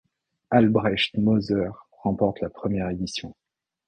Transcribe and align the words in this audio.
Albrecht 0.49 1.15
Moser 1.19 1.73
remporte 2.03 2.39
la 2.41 2.49
première 2.49 2.89
édition. 2.89 3.35